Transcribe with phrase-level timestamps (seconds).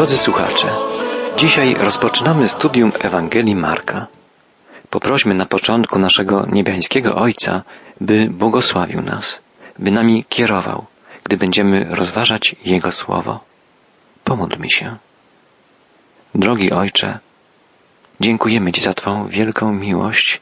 [0.00, 0.68] Drodzy słuchacze,
[1.36, 4.06] dzisiaj rozpoczynamy studium Ewangelii Marka.
[4.90, 7.62] Poprośmy na początku naszego niebiańskiego Ojca,
[8.00, 9.40] by błogosławił nas,
[9.78, 10.86] by nami kierował,
[11.24, 13.40] gdy będziemy rozważać Jego Słowo.
[14.24, 14.96] Pomódlmy się.
[16.34, 17.18] Drogi Ojcze,
[18.20, 20.40] dziękujemy Ci za Twą wielką miłość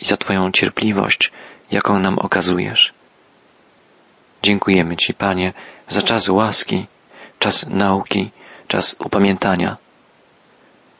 [0.00, 1.32] i za Twoją cierpliwość,
[1.70, 2.92] jaką nam okazujesz.
[4.42, 5.52] Dziękujemy Ci, Panie,
[5.88, 6.86] za czas łaski,
[7.38, 8.30] czas nauki,
[8.72, 9.76] czas upamiętania.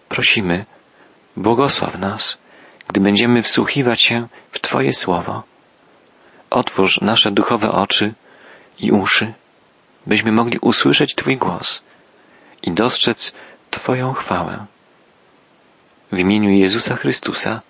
[0.09, 0.67] Prosimy,
[1.37, 2.39] błogosław nas,
[2.89, 5.43] gdy będziemy wsłuchiwać się w Twoje słowo.
[6.51, 8.15] Otwórz nasze duchowe oczy
[8.79, 9.35] i uszy,
[10.07, 11.83] byśmy mogli usłyszeć Twój głos
[12.63, 13.33] i dostrzec
[13.71, 14.67] Twoją chwałę.
[16.13, 17.61] W imieniu Jezusa Chrystusa.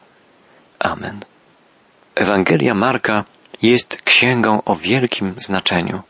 [0.79, 1.25] Amen.
[2.15, 3.25] Ewangelia Marka
[3.63, 6.03] jest księgą o wielkim znaczeniu.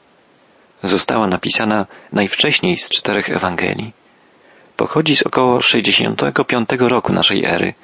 [0.82, 3.92] Została napisana najwcześniej z czterech Ewangelii.
[4.76, 7.74] Pochodzi z około 65 roku naszej ery,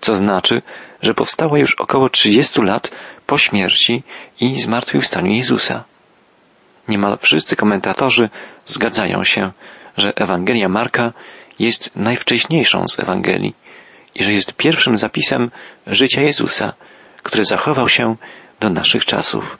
[0.00, 0.62] co znaczy,
[1.02, 2.90] że powstała już około 30 lat
[3.26, 4.02] po śmierci
[4.40, 5.84] i zmartwychwstaniu Jezusa.
[6.88, 8.28] Niemal wszyscy komentatorzy
[8.66, 9.52] zgadzają się,
[9.96, 11.12] że Ewangelia Marka
[11.58, 13.54] jest najwcześniejszą z Ewangelii
[14.14, 15.50] i że jest pierwszym zapisem
[15.86, 16.72] życia Jezusa,
[17.22, 18.16] który zachował się
[18.60, 19.58] do naszych czasów.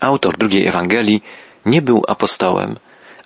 [0.00, 1.22] Autor drugiej Ewangelii
[1.66, 2.76] nie był apostołem,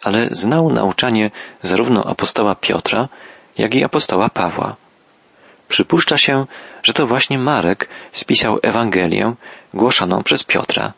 [0.02, 1.30] ale znał nauczanie
[1.62, 3.08] zarówno apostoła Piotra,
[3.58, 4.76] jak i apostoła Pawła.
[5.68, 6.46] Przypuszcza się,
[6.82, 9.34] że to właśnie Marek spisał Ewangelię
[9.74, 10.92] głoszoną przez Piotra.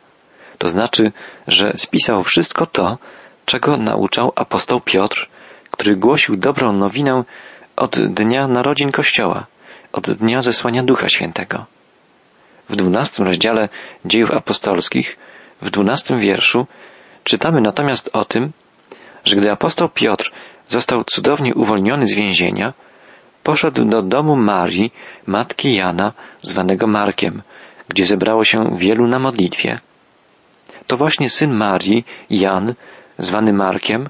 [0.58, 1.12] To znaczy,
[1.46, 2.98] że spisał wszystko to,
[3.46, 5.28] czego nauczał apostoł Piotr,
[5.70, 7.24] który głosił dobrą nowinę
[7.76, 9.46] od dnia narodzin Kościoła,
[9.92, 11.66] od dnia zesłania Ducha Świętego.
[12.68, 13.68] W dwunastym rozdziale
[14.04, 15.16] dziejów apostolskich,
[15.62, 16.66] w dwunastym wierszu,
[17.28, 18.52] czytamy natomiast o tym,
[19.24, 20.32] że gdy apostoł Piotr
[20.68, 22.72] został cudownie uwolniony z więzienia,
[23.42, 24.92] poszedł do domu Marii,
[25.26, 26.12] matki Jana,
[26.42, 27.42] zwanego Markiem,
[27.88, 29.80] gdzie zebrało się wielu na modlitwie.
[30.86, 32.74] To właśnie syn Marii, Jan,
[33.18, 34.08] zwany Markiem,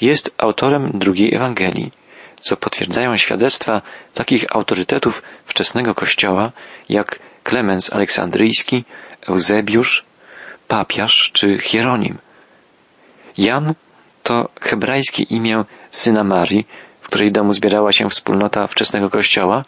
[0.00, 1.92] jest autorem drugiej Ewangelii,
[2.40, 3.82] co potwierdzają świadectwa
[4.14, 6.52] takich autorytetów wczesnego Kościoła
[6.88, 8.84] jak Klemens Aleksandryjski,
[9.28, 10.04] Eusebiusz,
[10.68, 12.18] papiarz czy Hieronim.
[13.38, 13.74] Jan
[14.22, 16.66] to hebrajskie imię syna Marii,
[17.00, 19.64] w której domu zbierała się wspólnota wczesnego Kościoła,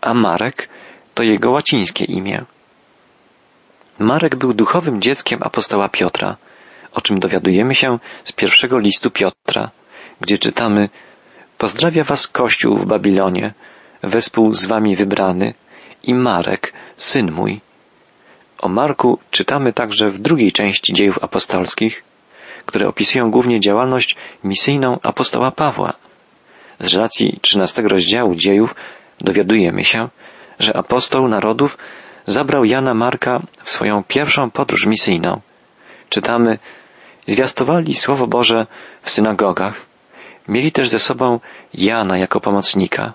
[0.00, 0.68] a Marek
[1.14, 2.44] to jego łacińskie imię.
[3.98, 6.36] Marek był duchowym dzieckiem apostoła Piotra,
[6.92, 9.70] o czym dowiadujemy się z pierwszego listu Piotra,
[10.20, 10.88] gdzie czytamy
[11.58, 13.54] Pozdrawia was Kościół w Babilonie,
[14.02, 15.54] wespół z wami wybrany,
[16.02, 17.60] i Marek, syn mój.
[18.58, 22.04] O Marku czytamy także w drugiej części dziejów apostolskich,
[22.70, 25.92] które opisują głównie działalność misyjną apostoła Pawła.
[26.80, 28.74] Z relacji 13 rozdziału dziejów
[29.20, 30.08] dowiadujemy się,
[30.58, 31.78] że apostoł narodów
[32.26, 35.40] zabrał Jana Marka w swoją pierwszą podróż misyjną.
[36.08, 36.58] Czytamy,
[37.26, 38.66] zwiastowali Słowo Boże
[39.02, 39.86] w synagogach,
[40.48, 41.40] mieli też ze sobą
[41.74, 43.12] Jana jako pomocnika.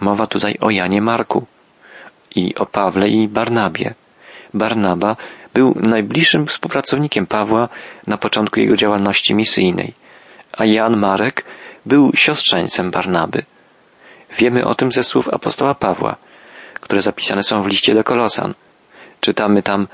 [0.00, 1.46] Mowa tutaj o Janie Marku
[2.34, 3.94] i o Pawle i Barnabie.
[4.54, 5.16] Barnaba
[5.54, 7.68] był najbliższym współpracownikiem Pawła
[8.06, 9.94] na początku jego działalności misyjnej,
[10.52, 11.44] a Jan Marek
[11.86, 13.44] był siostrzeńcem Barnaby.
[14.38, 16.16] Wiemy o tym ze słów apostoła Pawła,
[16.74, 18.54] które zapisane są w liście do Kolosan.
[19.20, 19.88] Czytamy tam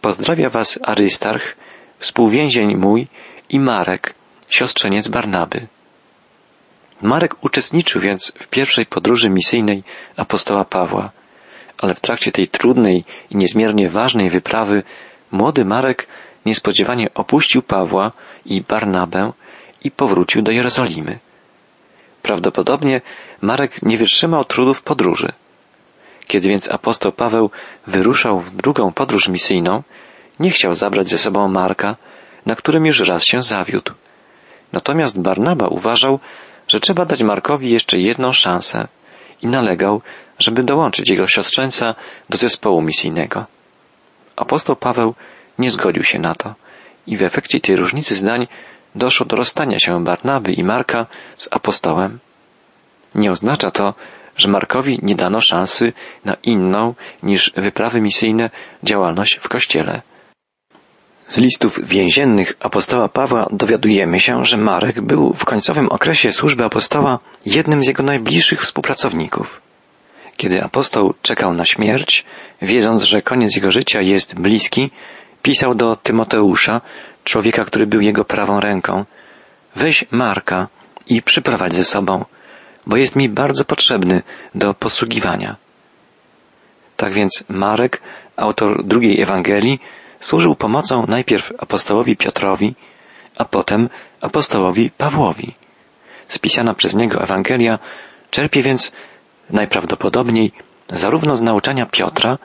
[0.00, 1.56] Pozdrawia was Arystarch,
[1.98, 3.08] współwięzień mój
[3.48, 4.14] i Marek,
[4.48, 5.68] siostrzeniec Barnaby.
[7.02, 9.82] Marek uczestniczył więc w pierwszej podróży misyjnej
[10.16, 11.10] apostoła Pawła
[11.78, 14.82] ale w trakcie tej trudnej i niezmiernie ważnej wyprawy
[15.32, 16.06] młody Marek
[16.46, 18.12] niespodziewanie opuścił Pawła
[18.46, 19.32] i Barnabę
[19.84, 21.18] i powrócił do Jerozolimy.
[22.22, 23.00] Prawdopodobnie
[23.40, 25.32] Marek nie wytrzymał trudów podróży.
[26.26, 27.50] Kiedy więc apostoł Paweł
[27.86, 29.82] wyruszał w drugą podróż misyjną,
[30.40, 31.96] nie chciał zabrać ze sobą Marka,
[32.46, 33.92] na którym już raz się zawiódł.
[34.72, 36.20] Natomiast Barnaba uważał,
[36.68, 38.88] że trzeba dać Markowi jeszcze jedną szansę
[39.42, 40.02] i nalegał,
[40.38, 41.94] żeby dołączyć jego siostrzeńca
[42.30, 43.46] do zespołu misyjnego.
[44.36, 45.14] Apostoł Paweł
[45.58, 46.54] nie zgodził się na to
[47.06, 48.46] i w efekcie tej różnicy zdań
[48.94, 52.18] doszło do rozstania się Barnaby i Marka z apostołem.
[53.14, 53.94] Nie oznacza to,
[54.36, 55.92] że Markowi nie dano szansy
[56.24, 58.50] na inną niż wyprawy misyjne
[58.82, 60.02] działalność w Kościele.
[61.28, 67.18] Z listów więziennych apostoła Pawła dowiadujemy się, że Marek był w końcowym okresie służby apostoła
[67.46, 69.60] jednym z jego najbliższych współpracowników.
[70.36, 72.24] Kiedy apostoł czekał na śmierć,
[72.62, 74.90] wiedząc, że koniec jego życia jest bliski,
[75.42, 76.80] pisał do Tymoteusza,
[77.24, 79.04] człowieka, który był jego prawą ręką,
[79.76, 80.68] weź Marka
[81.06, 82.24] i przyprowadź ze sobą,
[82.86, 84.22] bo jest mi bardzo potrzebny
[84.54, 85.56] do posługiwania.
[86.96, 88.02] Tak więc Marek,
[88.36, 89.80] autor drugiej Ewangelii,
[90.24, 92.74] służył pomocą najpierw apostołowi Piotrowi,
[93.36, 93.88] a potem
[94.20, 95.54] apostołowi Pawłowi.
[96.28, 97.78] Spisana przez niego Ewangelia
[98.30, 98.92] czerpie więc
[99.50, 100.52] najprawdopodobniej
[100.88, 102.38] zarówno z nauczania Piotra,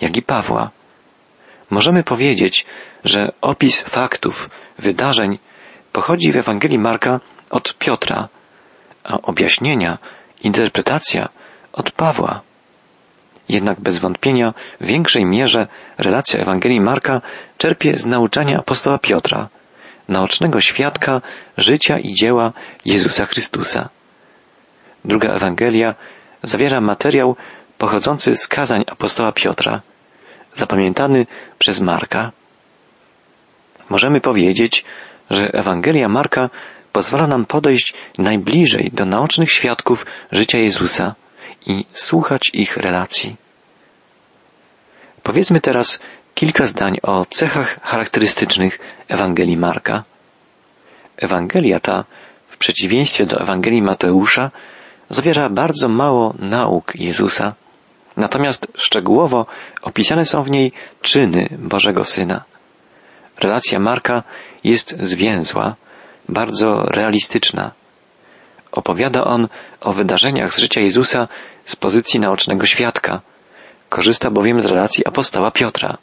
[0.00, 0.70] jak i Pawła.
[1.70, 2.66] Możemy powiedzieć,
[3.04, 5.38] że opis faktów, wydarzeń
[5.92, 7.20] pochodzi w Ewangelii Marka
[7.50, 8.28] od Piotra,
[9.04, 9.98] a objaśnienia,
[10.42, 11.28] interpretacja
[11.72, 12.40] od Pawła.
[13.48, 15.66] Jednak bez wątpienia w większej mierze
[15.98, 17.20] relacja Ewangelii Marka
[17.58, 19.48] czerpie z nauczania apostoła Piotra,
[20.08, 21.20] naocznego świadka
[21.56, 22.52] życia i dzieła
[22.84, 23.88] Jezusa Chrystusa.
[25.04, 25.94] Druga Ewangelia
[26.42, 27.36] zawiera materiał
[27.78, 29.82] pochodzący z kazań apostoła Piotra,
[30.54, 31.26] zapamiętany
[31.58, 32.32] przez Marka.
[33.90, 34.84] Możemy powiedzieć,
[35.30, 36.50] że Ewangelia Marka
[36.92, 41.14] pozwala nam podejść najbliżej do naocznych świadków życia Jezusa
[41.66, 43.36] i słuchać ich relacji.
[45.22, 46.00] Powiedzmy teraz
[46.34, 48.78] kilka zdań o cechach charakterystycznych
[49.08, 50.04] Ewangelii Marka.
[51.16, 52.04] Ewangelia ta,
[52.48, 54.50] w przeciwieństwie do Ewangelii Mateusza,
[55.10, 57.54] zawiera bardzo mało nauk Jezusa,
[58.16, 59.46] natomiast szczegółowo
[59.82, 60.72] opisane są w niej
[61.02, 62.44] czyny Bożego Syna.
[63.40, 64.22] Relacja Marka
[64.64, 65.76] jest zwięzła,
[66.28, 67.72] bardzo realistyczna.
[68.72, 69.48] Opowiada on
[69.80, 71.28] o wydarzeniach z życia Jezusa
[71.64, 73.20] z pozycji naocznego świadka.
[73.88, 75.98] Korzysta bowiem z relacji apostoła Piotra.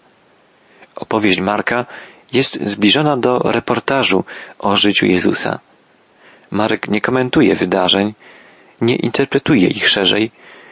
[0.95, 1.85] Opowieść Marka
[2.33, 4.23] jest zbliżona do reportażu
[4.59, 5.59] o życiu Jezusa.
[6.51, 8.13] Marek nie komentuje wydarzeń,
[8.81, 10.31] nie interpretuje ich szerzej,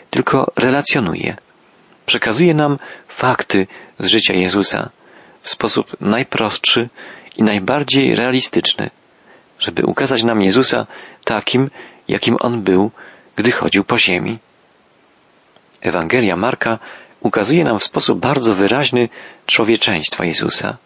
[0.09, 1.38] tylko relacjonuje.
[2.05, 3.67] Przekazuje nam fakty
[3.99, 4.89] z życia Jezusa
[5.41, 6.89] w sposób najprostszy
[7.38, 8.89] i najbardziej realistyczny,
[9.59, 10.88] żeby ukazać nam Jezusa
[11.25, 11.69] takim,
[12.07, 12.92] jakim On był,
[13.36, 14.39] gdy chodził po ziemi.
[15.81, 16.80] Ewangelia Marka
[17.21, 19.09] ukazuje nam w sposób bardzo wyraźny
[19.45, 20.77] człowieczeństwo Jezusa.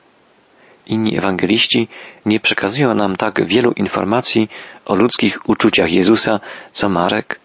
[0.88, 1.88] Inni ewangeliści
[2.26, 4.50] nie przekazują nam tak wielu informacji
[4.86, 6.40] o ludzkich uczuciach Jezusa,
[6.72, 7.40] co Marek.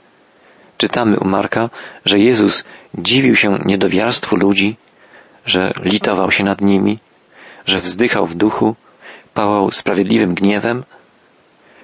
[0.79, 1.71] Czytamy u Marka,
[2.05, 2.65] że Jezus
[2.95, 4.77] dziwił się niedowiarstwu ludzi,
[5.47, 6.99] że litował się nad nimi,
[7.67, 8.77] że wzdychał w duchu,
[9.35, 10.85] pałał sprawiedliwym gniewem.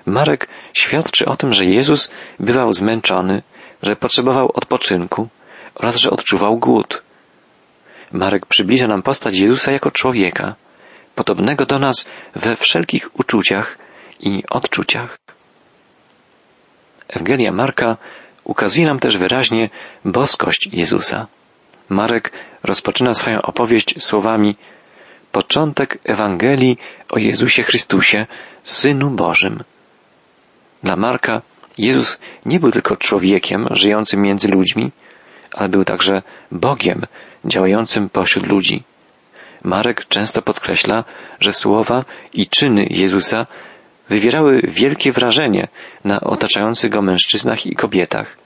[0.07, 2.11] Marek świadczy o tym, że Jezus
[2.41, 3.43] bywał zmęczony,
[3.83, 5.29] że potrzebował odpoczynku
[5.75, 7.03] oraz że odczuwał głód.
[8.13, 10.55] Marek przybliża nam postać Jezusa jako człowieka,
[11.15, 13.79] podobnego do nas we wszelkich uczuciach
[14.21, 15.19] i odczuciach.
[17.09, 17.97] Ewangelia Marka
[18.45, 19.71] ukazuje nam też wyraźnie
[20.05, 21.27] boskość Jezusa.
[21.89, 22.33] Marek
[22.63, 24.57] rozpoczyna swoją opowieść słowami
[25.33, 26.79] początek Ewangelii
[27.11, 28.27] o Jezusie Chrystusie,
[28.63, 29.65] Synu Bożym.
[30.83, 31.43] Dla Marka
[31.79, 34.91] Jezus nie był tylko człowiekiem żyjącym między ludźmi,
[35.55, 37.07] ale był także Bogiem
[37.45, 38.83] działającym pośród ludzi.
[39.65, 41.05] Marek często podkreśla,
[41.41, 43.47] że słowa i czyny Jezusa
[44.09, 45.69] wywierały wielkie wrażenie
[46.05, 48.37] na otaczających go mężczyznach i kobietach,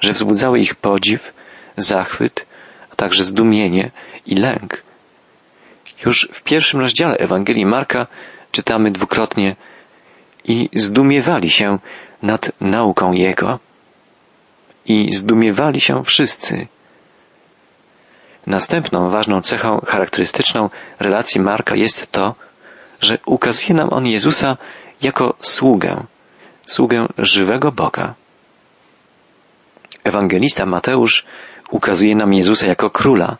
[0.00, 1.32] że wzbudzały ich podziw,
[1.76, 2.46] zachwyt,
[2.92, 3.90] a także zdumienie
[4.26, 4.82] i lęk.
[6.06, 8.06] Już w pierwszym rozdziale Ewangelii Marka
[8.52, 9.56] czytamy dwukrotnie
[10.50, 11.78] i zdumiewali się
[12.22, 13.58] nad nauką Jego.
[14.86, 16.66] I zdumiewali się wszyscy.
[18.46, 20.70] Następną ważną cechą charakterystyczną
[21.00, 22.34] relacji Marka jest to,
[23.00, 24.56] że ukazuje nam on Jezusa
[25.02, 26.04] jako sługę,
[26.66, 28.14] sługę żywego Boga.
[30.04, 31.24] Ewangelista Mateusz
[31.70, 33.36] ukazuje nam Jezusa jako króla,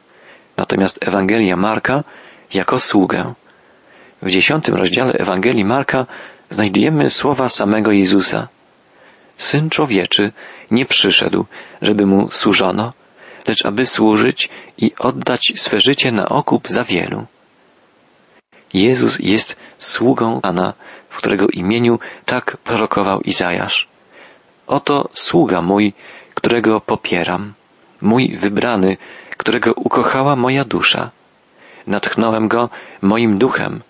[0.57, 2.05] natomiast Ewangelia Marka
[2.55, 3.35] jako sługę.
[4.23, 6.07] W dziesiątym rozdziale Ewangelii Marka
[6.51, 8.49] znajdujemy słowa samego Jezusa.
[9.37, 10.33] Syn człowieczy
[10.71, 11.47] nie przyszedł,
[11.83, 12.93] żeby mu służono,
[13.47, 17.27] lecz aby służyć i oddać swe życie na okup za wielu.
[18.75, 20.75] Jezus jest sługą Pana,
[21.09, 23.89] w którego imieniu tak prorokował Izajasz.
[24.67, 25.93] Oto sługa mój,
[26.35, 27.55] którego popieram,
[28.01, 28.97] mój wybrany,
[29.37, 31.11] którego ukochała moja dusza.
[31.87, 32.71] Natchnąłem go
[33.03, 33.83] moim duchem,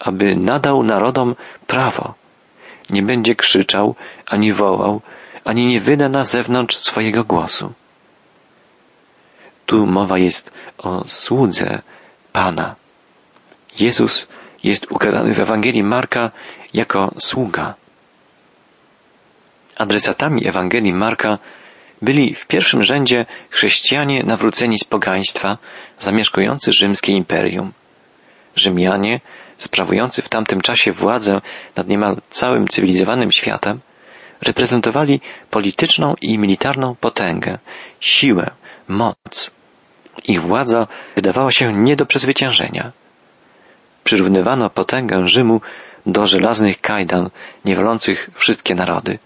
[0.00, 1.34] aby nadał narodom
[1.66, 2.14] prawo.
[2.90, 3.94] Nie będzie krzyczał,
[4.26, 5.00] ani wołał,
[5.44, 7.72] ani nie wyda na zewnątrz swojego głosu.
[9.66, 11.82] Tu mowa jest o słudze
[12.32, 12.76] Pana.
[13.80, 14.28] Jezus
[14.64, 16.30] jest ukazany w Ewangelii Marka
[16.74, 17.74] jako sługa.
[19.76, 21.38] Adresatami Ewangelii Marka
[22.02, 25.58] byli w pierwszym rzędzie chrześcijanie nawróceni z pogaństwa,
[25.98, 27.72] zamieszkujący rzymskie imperium.
[28.56, 29.20] Rzymianie,
[29.60, 31.40] sprawujący w tamtym czasie władzę
[31.76, 33.80] nad niemal całym cywilizowanym światem,
[34.42, 37.58] reprezentowali polityczną i militarną potęgę,
[38.00, 38.50] siłę,
[38.88, 39.50] moc.
[40.24, 40.86] Ich władza
[41.16, 42.92] wydawała się nie do przezwyciężenia.
[44.04, 45.60] Przyrównywano potęgę Rzymu
[46.06, 47.30] do żelaznych kajdan
[47.64, 49.18] niewolących wszystkie narody.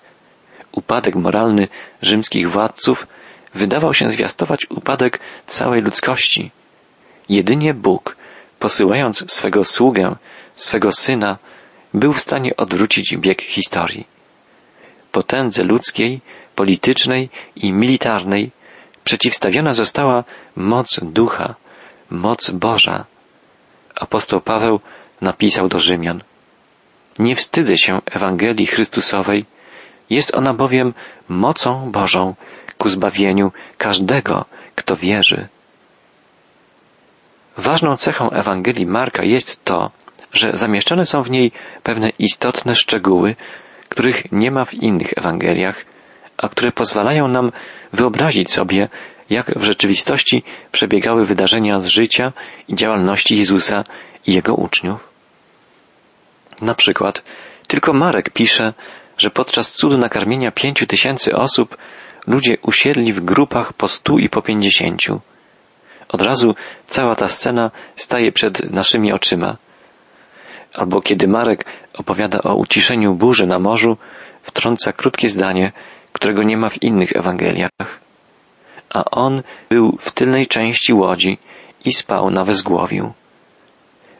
[0.73, 1.69] Upadek moralny
[2.03, 3.07] rzymskich władców
[3.55, 6.51] wydawał się zwiastować upadek całej ludzkości.
[7.29, 8.17] Jedynie Bóg,
[8.59, 10.17] posyłając swego sługę,
[10.57, 11.39] swego syna,
[11.95, 14.07] był w stanie odwrócić bieg historii.
[15.13, 16.21] Potędze ludzkiej,
[16.55, 18.51] politycznej i militarnej
[19.05, 20.25] przeciwstawiona została
[20.57, 21.55] moc ducha,
[22.11, 23.05] moc Boża.
[23.95, 24.81] Apostoł Paweł
[25.21, 26.23] napisał do Rzymian.
[27.19, 29.45] Nie wstydzę się Ewangelii Chrystusowej,
[30.11, 30.95] jest ona bowiem
[31.29, 32.35] mocą Bożą
[32.79, 34.45] ku zbawieniu każdego,
[34.75, 35.49] kto wierzy.
[37.57, 39.91] Ważną cechą Ewangelii Marka jest to,
[40.35, 43.37] że zamieszczone są w niej pewne istotne szczegóły,
[43.89, 45.85] których nie ma w innych Ewangeliach,
[46.37, 47.53] a które pozwalają nam
[47.93, 48.89] wyobrazić sobie,
[49.31, 52.33] jak w rzeczywistości przebiegały wydarzenia z życia
[52.69, 53.85] i działalności Jezusa
[54.27, 55.09] i Jego uczniów.
[56.61, 57.25] Na przykład,
[57.69, 58.73] tylko Marek pisze,
[59.19, 61.77] że podczas cudu nakarmienia pięciu tysięcy osób
[62.27, 65.21] ludzie usiedli w grupach po stu i po pięćdziesięciu.
[66.09, 66.55] Od razu
[66.87, 69.57] cała ta scena staje przed naszymi oczyma.
[70.75, 71.65] Albo kiedy Marek
[71.95, 73.97] opowiada o uciszeniu burzy na morzu,
[74.43, 75.73] wtrąca krótkie zdanie,
[76.13, 78.01] którego nie ma w innych Ewangeliach.
[78.95, 81.39] A on był w tylnej części łodzi
[81.85, 83.13] i spał na wezgłowiu.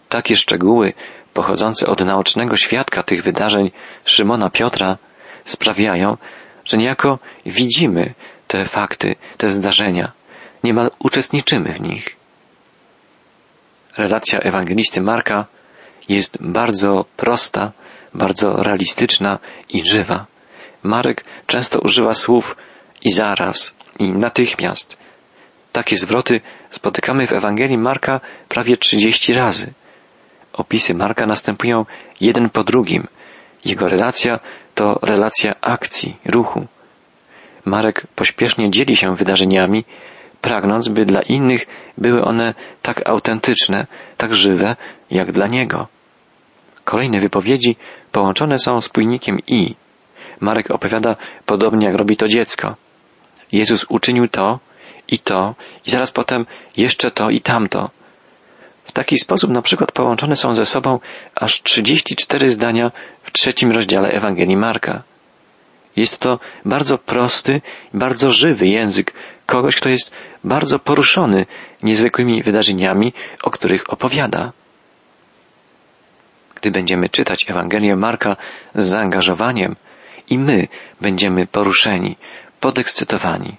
[0.09, 0.93] Takie szczegóły,
[1.35, 3.71] pochodzące od naocznego świadka tych wydarzeń
[4.05, 4.99] Szymona Piotra,
[5.45, 6.17] sprawiają,
[6.65, 8.15] że niejako widzimy
[8.49, 10.13] te fakty, te zdarzenia,
[10.65, 12.17] niemal uczestniczymy w nich.
[13.97, 15.47] Relacja ewangelisty Marka
[16.09, 17.73] jest bardzo prosta,
[18.15, 20.27] bardzo realistyczna i żywa.
[20.83, 22.57] Marek często używa słów
[23.05, 24.99] i zaraz, i natychmiast.
[25.73, 29.73] Takie zwroty spotykamy w Ewangelii Marka prawie trzydzieści razy.
[30.53, 31.85] Opisy Marka następują
[32.21, 33.07] jeden po drugim.
[33.65, 34.41] Jego relacja
[34.75, 36.67] to relacja akcji, ruchu.
[37.65, 39.85] Marek pośpiesznie dzieli się wydarzeniami,
[40.45, 41.67] pragnąc, by dla innych
[41.99, 43.87] były one tak autentyczne,
[44.17, 44.77] tak żywe,
[45.11, 45.89] jak dla niego.
[46.85, 47.77] Kolejne wypowiedzi
[48.13, 49.75] połączone są spójnikiem i.
[50.41, 52.77] Marek opowiada podobnie jak robi to dziecko.
[53.53, 54.59] Jezus uczynił to
[55.09, 55.55] i to
[55.87, 56.47] i zaraz potem
[56.77, 57.91] jeszcze to i tamto.
[58.85, 60.99] W taki sposób na przykład połączone są ze sobą
[61.35, 65.03] aż 34 zdania w trzecim rozdziale Ewangelii Marka.
[65.97, 67.61] Jest to bardzo prosty,
[67.95, 69.13] bardzo żywy język
[69.47, 70.11] kogoś, kto jest
[70.45, 71.47] bardzo poruszony
[71.83, 74.53] niezwykłymi wydarzeniami, o których opowiada.
[76.55, 78.37] Gdy będziemy czytać Ewangelię Marka
[78.75, 79.77] z zaangażowaniem,
[80.31, 80.69] i my
[81.01, 82.17] będziemy poruszeni,
[82.61, 83.57] podekscytowani,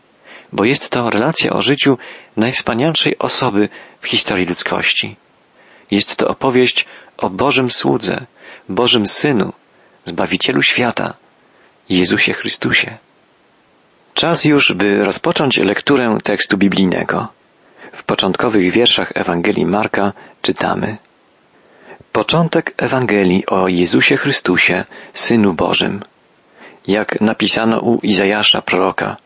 [0.54, 1.98] bo jest to relacja o życiu
[2.38, 3.70] najwspanialszej osoby
[4.02, 5.16] w historii ludzkości.
[5.92, 6.86] Jest to opowieść
[7.18, 8.26] o Bożym Słudze,
[8.70, 9.54] Bożym Synu,
[10.06, 11.14] Zbawicielu świata,
[11.90, 12.98] Jezusie Chrystusie.
[14.14, 17.28] Czas już, by rozpocząć lekturę tekstu biblijnego.
[17.92, 20.98] W początkowych wierszach Ewangelii Marka czytamy
[22.12, 26.04] Początek Ewangelii o Jezusie Chrystusie, Synu Bożym.
[26.88, 29.18] Jak napisano u Izajasza proroka.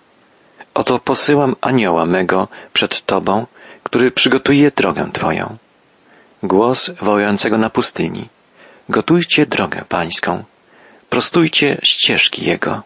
[0.73, 3.45] Oto posyłam anioła mego przed Tobą,
[3.83, 5.57] który przygotuje drogę Twoją.
[6.43, 8.29] Głos wołającego na pustyni.
[8.89, 10.43] Gotujcie drogę pańską.
[11.09, 12.81] Prostujcie ścieżki Jego.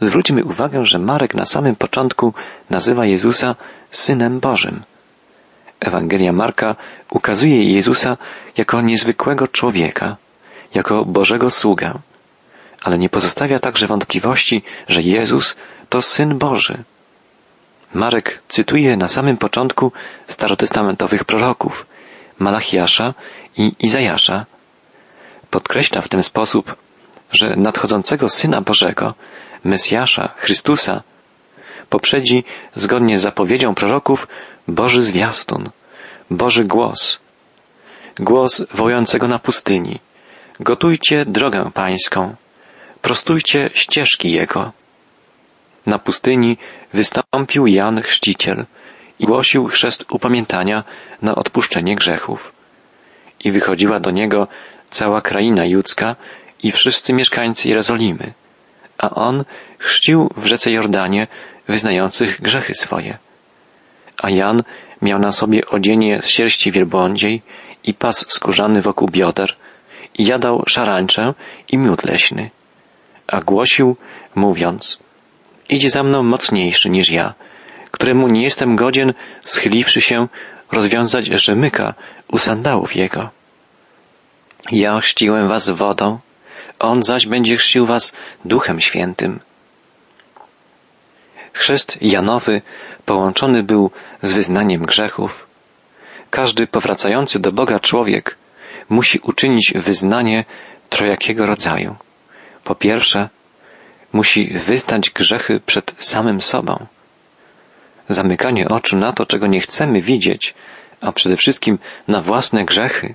[0.00, 2.34] Zwróćmy uwagę, że Marek na samym początku
[2.70, 3.54] nazywa Jezusa
[3.90, 4.82] Synem Bożym.
[5.80, 6.76] Ewangelia Marka
[7.10, 8.16] ukazuje Jezusa
[8.56, 10.16] jako niezwykłego człowieka,
[10.74, 11.98] jako Bożego sługę,
[12.82, 15.56] ale nie pozostawia także wątpliwości, że Jezus
[15.88, 16.84] to Syn Boży.
[17.94, 19.92] Marek cytuje na samym początku
[20.26, 21.86] starotestamentowych proroków,
[22.38, 23.14] Malachiasza
[23.56, 24.46] i Izajasza.
[25.56, 26.76] Podkreśla w ten sposób,
[27.32, 29.14] że nadchodzącego Syna Bożego,
[29.64, 31.02] Mesjasza, Chrystusa,
[31.90, 32.44] poprzedzi,
[32.74, 34.28] zgodnie z zapowiedzią proroków,
[34.68, 35.70] Boży zwiastun,
[36.30, 37.20] Boży głos,
[38.18, 40.00] głos wołającego na pustyni.
[40.60, 42.36] Gotujcie drogę pańską,
[43.02, 44.72] prostujcie ścieżki Jego.
[45.86, 46.58] Na pustyni
[46.92, 48.66] wystąpił Jan Chrzciciel
[49.18, 50.84] i głosił chrzest upamiętania
[51.22, 52.52] na odpuszczenie grzechów.
[53.44, 54.48] I wychodziła do niego
[54.90, 56.16] cała kraina judzka
[56.62, 58.34] i wszyscy mieszkańcy Jerozolimy,
[58.98, 59.44] a on
[59.78, 61.26] chrzcił w rzece Jordanie
[61.68, 63.18] wyznających grzechy swoje.
[64.22, 64.62] A Jan
[65.02, 67.42] miał na sobie odzienie z sierści wielbłądziej
[67.84, 69.56] i pas skórzany wokół bioder
[70.18, 71.34] i jadał szarańczę
[71.68, 72.50] i miód leśny.
[73.26, 73.96] a głosił,
[74.34, 75.00] mówiąc,
[75.68, 77.34] idzie za mną mocniejszy niż ja,
[77.90, 79.12] któremu nie jestem godzien,
[79.44, 80.28] schyliwszy się,
[80.72, 81.94] rozwiązać rzemyka
[82.32, 83.30] u sandałów jego.
[84.72, 86.18] Ja chrzciłem was wodą,
[86.78, 89.40] on zaś będzie chrzcił was duchem świętym.
[91.52, 92.62] Chrzest Janowy
[93.04, 93.90] połączony był
[94.22, 95.46] z wyznaniem grzechów.
[96.30, 98.36] Każdy powracający do Boga człowiek
[98.88, 100.44] musi uczynić wyznanie
[100.90, 101.96] trojakiego rodzaju.
[102.64, 103.28] Po pierwsze,
[104.12, 106.86] musi wyznać grzechy przed samym sobą.
[108.08, 110.54] Zamykanie oczu na to, czego nie chcemy widzieć,
[111.00, 113.14] a przede wszystkim na własne grzechy,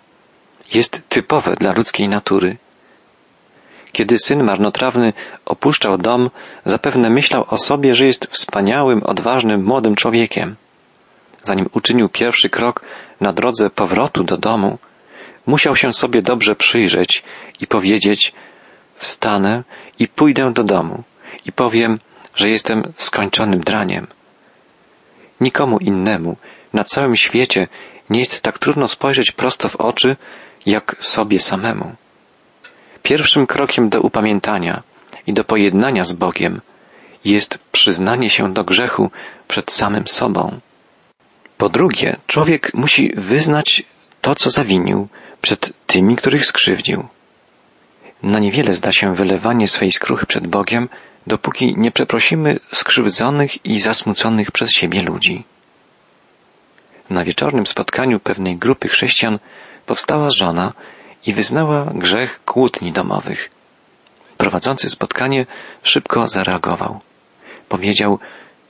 [0.73, 2.57] jest typowe dla ludzkiej natury.
[3.91, 5.13] Kiedy syn marnotrawny
[5.45, 6.29] opuszczał dom,
[6.65, 10.55] zapewne myślał o sobie, że jest wspaniałym, odważnym, młodym człowiekiem.
[11.43, 12.81] Zanim uczynił pierwszy krok
[13.21, 14.77] na drodze powrotu do domu,
[15.45, 17.23] musiał się sobie dobrze przyjrzeć
[17.59, 18.33] i powiedzieć,
[18.95, 19.63] wstanę
[19.99, 21.03] i pójdę do domu
[21.45, 21.99] i powiem,
[22.35, 24.07] że jestem skończonym draniem.
[25.41, 26.37] Nikomu innemu
[26.73, 27.67] na całym świecie
[28.09, 30.15] nie jest tak trudno spojrzeć prosto w oczy,
[30.65, 31.95] jak sobie samemu.
[33.03, 34.83] Pierwszym krokiem do upamiętania
[35.27, 36.61] i do pojednania z Bogiem
[37.25, 39.11] jest przyznanie się do grzechu
[39.47, 40.59] przed samym sobą.
[41.57, 43.83] Po drugie, człowiek musi wyznać
[44.21, 45.07] to, co zawinił
[45.41, 47.07] przed tymi, których skrzywdził.
[48.23, 50.89] Na niewiele zda się wylewanie swej skruchy przed Bogiem,
[51.27, 55.43] dopóki nie przeprosimy skrzywdzonych i zasmuconych przez siebie ludzi.
[57.09, 59.39] Na wieczornym spotkaniu pewnej grupy chrześcijan
[59.91, 60.74] powstała żona
[61.25, 63.50] i wyznała grzech kłótni domowych.
[64.38, 65.45] Prowadzący spotkanie
[65.83, 67.00] szybko zareagował.
[67.69, 68.19] Powiedział,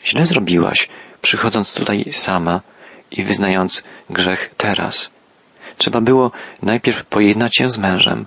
[0.06, 0.90] źle zrobiłaś,
[1.22, 2.62] przychodząc tutaj sama
[3.12, 5.10] i wyznając grzech teraz.
[5.78, 8.26] Trzeba było najpierw pojednać się z mężem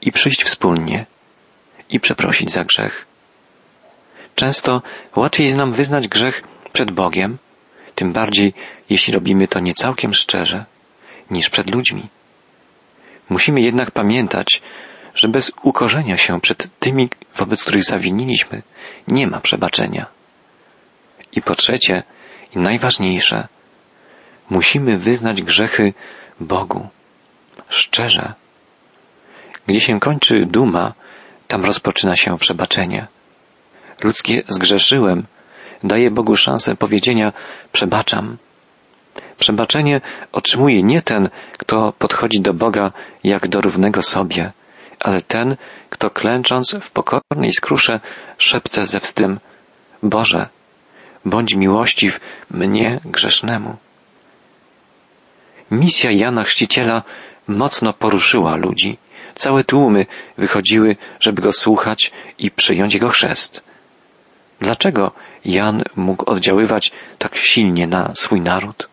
[0.00, 1.06] i przyjść wspólnie
[1.90, 3.06] i przeprosić za grzech.
[4.34, 4.82] Często
[5.16, 7.38] łatwiej jest nam wyznać grzech przed Bogiem,
[7.94, 8.54] tym bardziej
[8.90, 10.64] jeśli robimy to nie całkiem szczerze,
[11.30, 12.08] niż przed ludźmi.
[13.28, 14.62] Musimy jednak pamiętać,
[15.14, 18.62] że bez ukorzenia się przed tymi, wobec których zawiniliśmy,
[19.08, 20.06] nie ma przebaczenia.
[21.32, 22.02] I po trzecie,
[22.56, 23.48] i najważniejsze,
[24.50, 25.94] musimy wyznać grzechy
[26.40, 26.88] Bogu.
[27.68, 28.34] Szczerze.
[29.66, 30.94] Gdzie się kończy duma,
[31.48, 33.06] tam rozpoczyna się przebaczenie.
[34.04, 35.26] Ludzkie zgrzeszyłem
[35.84, 37.32] daje Bogu szansę powiedzenia
[37.72, 38.36] przebaczam.
[39.38, 40.00] Przebaczenie
[40.32, 42.92] otrzymuje nie ten, kto podchodzi do Boga
[43.24, 44.52] jak do równego sobie,
[45.00, 45.56] ale ten,
[45.90, 48.00] kto klęcząc w pokornej skrusze
[48.38, 49.40] szepce ze wstym
[50.02, 50.48] Boże,
[51.24, 52.20] bądź miłościw
[52.50, 53.76] mnie grzesznemu.
[55.70, 57.02] Misja Jana Chrzciciela
[57.48, 58.98] mocno poruszyła ludzi.
[59.34, 60.06] Całe tłumy
[60.38, 63.64] wychodziły, żeby go słuchać i przyjąć jego chrzest.
[64.60, 65.12] Dlaczego
[65.44, 68.88] Jan mógł oddziaływać tak silnie na swój naród?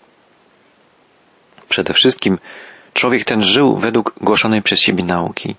[1.74, 2.40] Przede wszystkim
[2.94, 5.56] człowiek ten żył według głoszonej przez siebie nauki.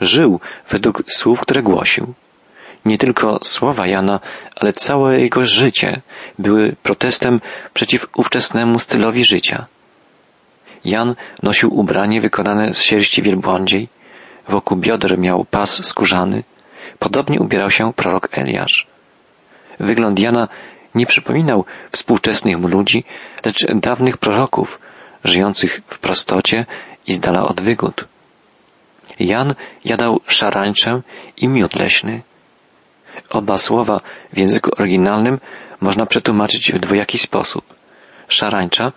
[0.00, 2.14] Żył według słów, które głosił.
[2.84, 4.20] Nie tylko słowa Jana,
[4.56, 6.00] ale całe jego życie
[6.38, 7.40] były protestem
[7.74, 9.66] przeciw ówczesnemu stylowi życia.
[10.84, 13.88] Jan nosił ubranie wykonane z sierści wielbłądziej,
[14.48, 16.42] wokół bioder miał pas skórzany,
[16.98, 18.86] podobnie ubierał się prorok Eliasz.
[19.80, 20.48] Wygląd Jana
[20.94, 23.04] nie przypominał współczesnych mu ludzi,
[23.44, 24.78] lecz dawnych proroków,
[25.24, 26.66] żyjących w prostocie
[27.06, 28.08] i z dala od wygód.
[29.18, 31.02] Jan jadał szarańczę
[31.36, 32.22] i miód leśny.
[33.30, 34.00] Oba słowa
[34.32, 35.40] w języku oryginalnym
[35.80, 37.64] można przetłumaczyć w dwojaki sposób.
[38.28, 38.92] Szarańcza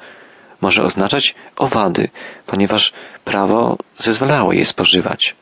[0.62, 2.10] może oznaczać owady,
[2.46, 2.94] ponieważ
[3.26, 5.36] prawo zezwalało je spożywać.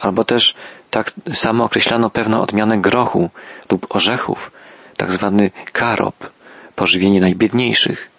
[0.00, 0.54] Albo też
[0.90, 3.30] tak samo określano pewną odmianę grochu
[3.70, 4.50] lub orzechów,
[4.96, 6.30] tak zwany karop,
[6.74, 8.10] pożywienie najbiedniejszych.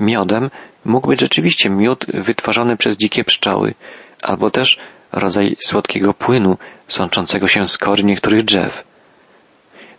[0.00, 0.50] Miodem
[0.84, 3.74] mógł być rzeczywiście miód wytwarzany przez dzikie pszczoły,
[4.22, 4.78] albo też
[5.12, 8.84] rodzaj słodkiego płynu sączącego się z kory niektórych drzew.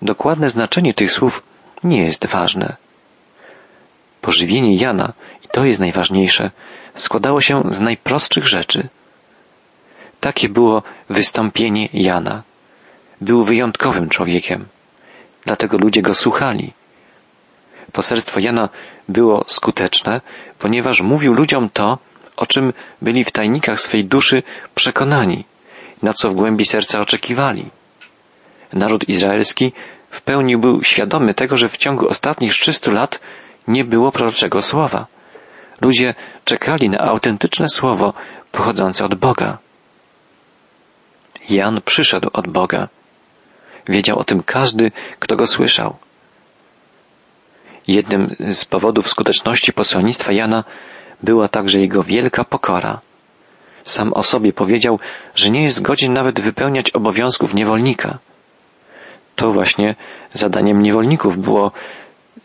[0.02, 1.44] Dokładne znaczenie tych słów
[1.84, 2.76] nie jest ważne.
[4.22, 6.52] Pożywienie Jana, i to jest najważniejsze,
[6.96, 8.90] składało się z najprostszych rzeczy.
[10.20, 12.44] Takie było wystąpienie Jana.
[13.22, 14.66] Był wyjątkowym człowiekiem.
[15.46, 16.74] Dlatego ludzie go słuchali.
[17.96, 18.70] Poselstwo Jana
[19.10, 20.22] było skuteczne,
[20.60, 21.98] ponieważ mówił ludziom to,
[22.38, 24.44] o czym byli w tajnikach swej duszy
[24.76, 25.46] przekonani,
[26.04, 27.70] na co w głębi serca oczekiwali.
[28.74, 29.74] Naród izraelski
[30.10, 33.20] w pełni był świadomy tego, że w ciągu ostatnich 300 lat
[33.68, 35.08] nie było proroczego słowa.
[35.82, 36.14] Ludzie
[36.46, 38.14] czekali na autentyczne słowo
[38.52, 39.58] pochodzące od Boga.
[41.50, 42.88] Jan przyszedł od Boga.
[43.90, 45.96] Wiedział o tym każdy, kto go słyszał.
[47.88, 50.64] Jednym z powodów skuteczności posłannictwa Jana
[51.24, 53.02] była także jego wielka pokora.
[53.84, 55.00] Sam o sobie powiedział,
[55.36, 58.20] że nie jest godzien nawet wypełniać obowiązków niewolnika.
[59.36, 59.96] To właśnie
[60.34, 61.72] zadaniem niewolników było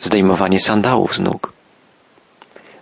[0.01, 1.53] zdejmowanie sandałów z nóg.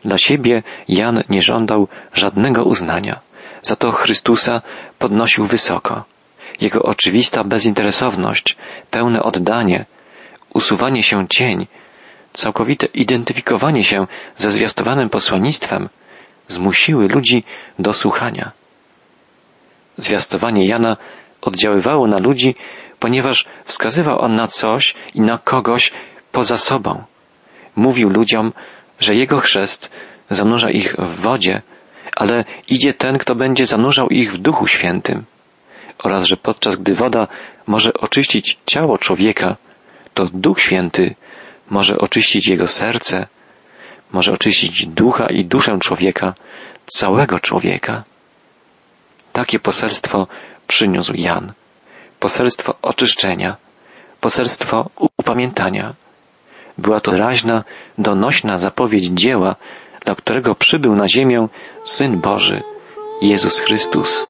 [0.04, 3.20] Dla siebie Jan nie żądał żadnego uznania.
[3.62, 4.62] Za to Chrystusa
[4.98, 6.04] podnosił wysoko.
[6.60, 8.56] Jego oczywista bezinteresowność,
[8.90, 9.86] pełne oddanie,
[10.54, 11.66] usuwanie się cień,
[12.38, 15.88] całkowite identyfikowanie się ze zwiastowanym posłannictwem
[16.46, 17.44] zmusiły ludzi
[17.78, 18.52] do słuchania.
[19.96, 20.96] Zwiastowanie Jana
[21.40, 22.54] oddziaływało na ludzi,
[22.98, 25.92] ponieważ wskazywał on na coś i na kogoś
[26.32, 27.04] poza sobą.
[27.76, 28.52] Mówił ludziom,
[28.98, 29.90] że jego chrzest
[30.30, 31.62] zanurza ich w wodzie,
[32.16, 35.24] ale idzie ten, kto będzie zanurzał ich w Duchu Świętym.
[35.98, 37.28] Oraz, że podczas gdy woda
[37.66, 39.56] może oczyścić ciało człowieka,
[40.14, 41.14] to Duch Święty
[41.70, 43.26] może oczyścić jego serce,
[44.12, 46.34] może oczyścić ducha i duszę człowieka,
[46.86, 48.04] całego człowieka.
[49.32, 50.26] Takie poselstwo
[50.66, 51.52] przyniósł Jan.
[52.20, 53.56] Poselstwo oczyszczenia,
[54.20, 55.94] poselstwo upamiętania.
[56.78, 57.64] Była to raźna,
[57.98, 59.56] donośna zapowiedź dzieła,
[60.04, 61.48] dla którego przybył na ziemię
[61.84, 62.62] Syn Boży,
[63.22, 64.28] Jezus Chrystus.